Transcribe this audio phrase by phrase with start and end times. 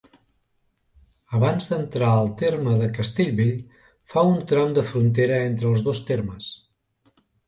[1.39, 3.51] Abans d'entrar al terme de Castellvell
[4.13, 6.49] fa un tram de frontera entre els dos termes.